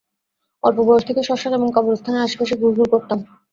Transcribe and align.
অল্প 0.63 0.77
বয়স 0.87 1.03
থেকেই 1.07 1.27
শ্মশান 1.27 1.51
এবং 1.55 1.67
কবরস্থানের 1.75 2.25
আশেপাশে 2.25 2.55
ঘুরঘুর 2.61 2.87
করতাম। 2.93 3.19